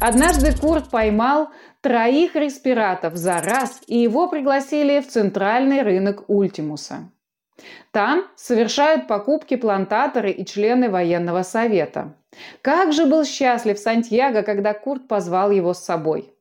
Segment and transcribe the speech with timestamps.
[0.00, 7.10] Однажды Курт поймал троих респиратов за раз, и его пригласили в центральный рынок Ультимуса.
[7.90, 12.14] Там совершают покупки плантаторы и члены военного совета.
[12.62, 16.32] Как же был счастлив Сантьяго, когда Курт позвал его с собой.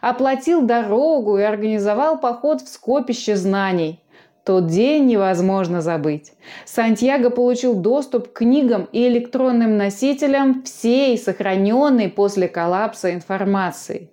[0.00, 4.02] Оплатил дорогу и организовал поход в скопище знаний.
[4.46, 6.32] Тот день невозможно забыть.
[6.64, 14.08] Сантьяго получил доступ к книгам и электронным носителям всей сохраненной после коллапса информации.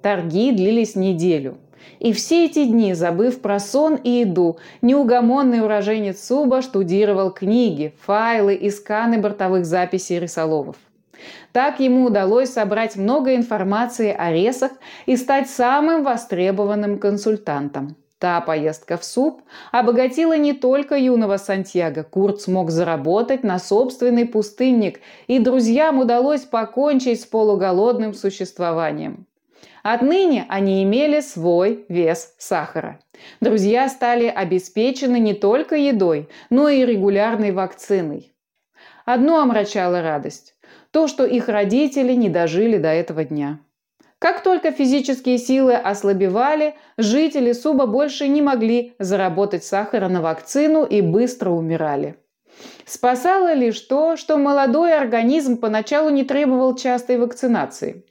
[0.00, 1.58] Торги длились неделю.
[1.98, 8.54] И все эти дни, забыв про сон и еду, неугомонный уроженец Суба штудировал книги, файлы
[8.54, 10.76] и сканы бортовых записей рисоловов.
[11.52, 14.72] Так ему удалось собрать много информации о ресах
[15.04, 17.94] и стать самым востребованным консультантом.
[18.18, 22.02] Та поездка в суп обогатила не только юного Сантьяго.
[22.02, 29.26] Курт смог заработать на собственный пустынник, и друзьям удалось покончить с полуголодным существованием.
[29.82, 32.98] Отныне они имели свой вес сахара.
[33.40, 38.32] Друзья стали обеспечены не только едой, но и регулярной вакциной.
[39.04, 40.54] Одно омрачало радость–
[40.90, 43.60] то, что их родители не дожили до этого дня.
[44.26, 51.00] Как только физические силы ослабевали, жители Суба больше не могли заработать сахара на вакцину и
[51.00, 52.16] быстро умирали.
[52.84, 58.04] Спасало лишь то, что молодой организм поначалу не требовал частой вакцинации.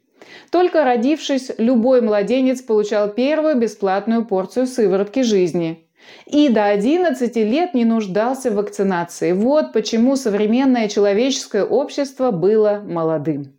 [0.51, 5.85] Только родившись, любой младенец получал первую бесплатную порцию сыворотки жизни.
[6.27, 9.33] И до 11 лет не нуждался в вакцинации.
[9.33, 13.51] Вот почему современное человеческое общество было молодым.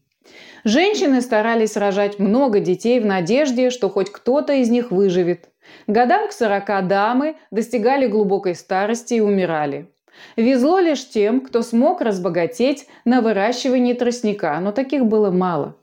[0.64, 5.48] Женщины старались рожать много детей в надежде, что хоть кто-то из них выживет.
[5.86, 9.90] Годам к 40 дамы достигали глубокой старости и умирали.
[10.36, 15.76] Везло лишь тем, кто смог разбогатеть на выращивании тростника, но таких было мало.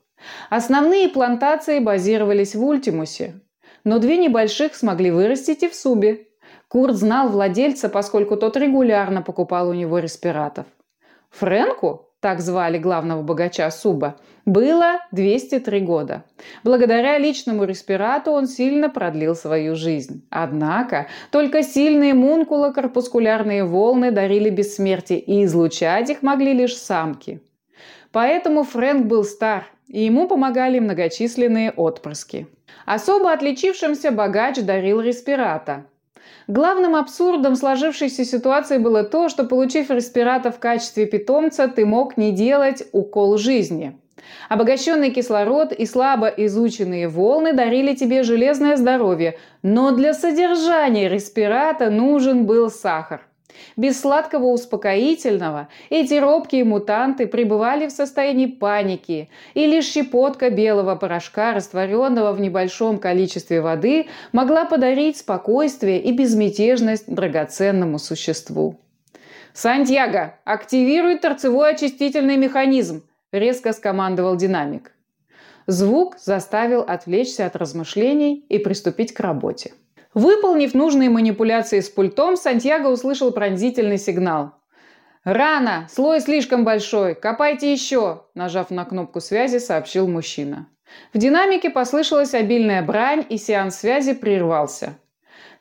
[0.49, 3.41] Основные плантации базировались в Ультимусе,
[3.83, 6.27] но две небольших смогли вырастить и в Субе.
[6.67, 10.65] Курт знал владельца, поскольку тот регулярно покупал у него респиратов.
[11.29, 16.23] Фрэнку, так звали главного богача Суба, было 203 года.
[16.63, 20.25] Благодаря личному респирату он сильно продлил свою жизнь.
[20.29, 27.41] Однако только сильные мункуло-корпускулярные волны дарили бессмертие, и излучать их могли лишь самки.
[28.13, 32.47] Поэтому Фрэнк был стар, и ему помогали многочисленные отпрыски.
[32.85, 35.87] Особо отличившимся богач дарил респирата,
[36.47, 42.31] Главным абсурдом сложившейся ситуации было то, что, получив респирата в качестве питомца, ты мог не
[42.31, 43.97] делать укол жизни.
[44.49, 52.45] Обогащенный кислород и слабо изученные волны дарили тебе железное здоровье, но для содержания респирата нужен
[52.45, 53.21] был сахар–
[53.75, 61.53] без сладкого успокоительного эти робкие мутанты пребывали в состоянии паники, и лишь щепотка белого порошка,
[61.53, 68.79] растворенного в небольшом количестве воды, могла подарить спокойствие и безмятежность драгоценному существу.
[69.53, 74.93] «Сантьяго, активируй торцевой очистительный механизм!»– резко скомандовал динамик.
[75.67, 79.73] Звук заставил отвлечься от размышлений и приступить к работе.
[80.13, 84.53] Выполнив нужные манипуляции с пультом, Сантьяго услышал пронзительный сигнал.
[85.23, 85.87] «Рано!
[85.89, 87.15] Слой слишком большой!
[87.15, 90.67] Копайте еще!» Нажав на кнопку связи, сообщил мужчина.
[91.13, 94.99] В динамике послышалась обильная брань, и сеанс связи прервался.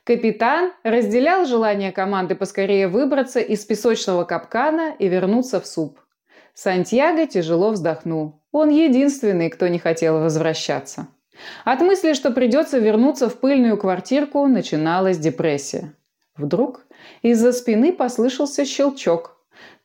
[0.03, 5.99] Капитан разделял желание команды поскорее выбраться из песочного капкана и вернуться в суп.
[6.53, 8.41] Сантьяго тяжело вздохнул.
[8.51, 11.07] Он единственный, кто не хотел возвращаться.
[11.65, 15.93] От мысли, что придется вернуться в пыльную квартирку, начиналась депрессия.
[16.35, 16.85] Вдруг
[17.21, 19.37] из-за спины послышался щелчок.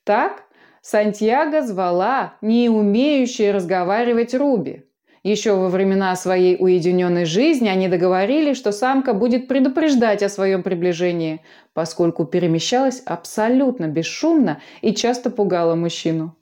[0.05, 0.45] Так
[0.81, 4.85] Сантьяго звала не умеющая разговаривать Руби.
[5.23, 11.43] Еще во времена своей уединенной жизни они договорились, что самка будет предупреждать о своем приближении,
[11.75, 16.35] поскольку перемещалась абсолютно бесшумно и часто пугала мужчину.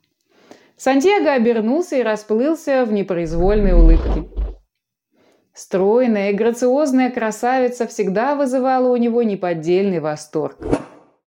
[0.77, 4.36] Сантьяго обернулся и расплылся в непроизвольной улыбке.
[5.57, 10.55] Стройная и грациозная красавица всегда вызывала у него неподдельный восторг.